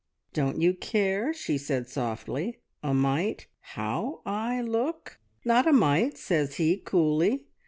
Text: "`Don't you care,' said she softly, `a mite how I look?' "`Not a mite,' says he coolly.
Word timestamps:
"`Don't 0.33 0.59
you 0.59 0.73
care,' 0.73 1.31
said 1.31 1.85
she 1.85 1.91
softly, 1.93 2.59
`a 2.83 2.95
mite 2.95 3.45
how 3.77 4.23
I 4.25 4.59
look?' 4.59 5.19
"`Not 5.45 5.67
a 5.67 5.71
mite,' 5.73 6.17
says 6.17 6.55
he 6.55 6.77
coolly. 6.77 7.45